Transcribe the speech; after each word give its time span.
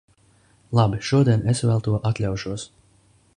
Labi, 0.79 1.01
šodien 1.09 1.45
es 1.53 1.61
vēl 1.71 1.85
to 1.89 1.95
atļaušos. 2.11 2.67